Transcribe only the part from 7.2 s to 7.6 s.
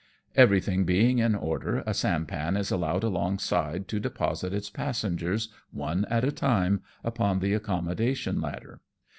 the